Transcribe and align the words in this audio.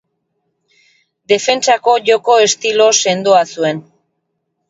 Defentsako 1.33 1.93
joko 2.09 2.37
estilo 2.47 2.87
sendoa 3.01 3.43
zuen. 3.59 3.83